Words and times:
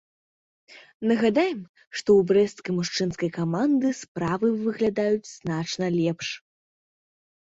Нагадаем, 1.09 1.57
што 1.97 2.09
ў 2.21 2.29
брэсцкай 2.31 2.73
мужчынскай 2.79 3.29
каманды 3.37 3.87
справы 4.01 4.47
выглядаюць 4.63 5.29
значна 5.41 5.85
лепш. 5.99 6.27